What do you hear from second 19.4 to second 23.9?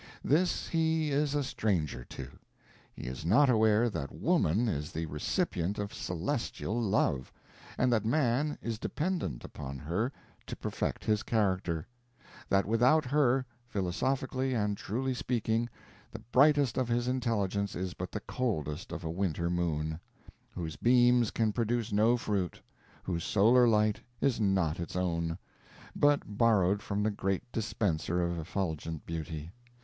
moon, whose beams can produce no fruit, whose solar